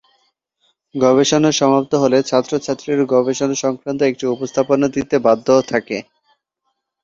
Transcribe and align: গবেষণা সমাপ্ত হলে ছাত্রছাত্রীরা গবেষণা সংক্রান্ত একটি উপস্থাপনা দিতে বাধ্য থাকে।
গবেষণা 0.95 1.49
সমাপ্ত 1.59 1.91
হলে 2.03 2.17
ছাত্রছাত্রীরা 2.29 3.05
গবেষণা 3.13 3.55
সংক্রান্ত 3.63 3.99
একটি 4.03 4.25
উপস্থাপনা 4.27 4.87
দিতে 4.95 5.15
বাধ্য 5.25 5.47
থাকে। 5.71 5.97